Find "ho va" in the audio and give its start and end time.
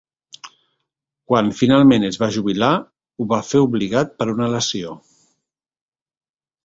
3.21-3.39